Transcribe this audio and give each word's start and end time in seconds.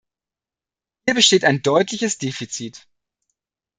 Hier 1.05 1.13
besteht 1.13 1.45
ein 1.45 1.61
deutliches 1.61 2.17
Defizit. 2.17 2.87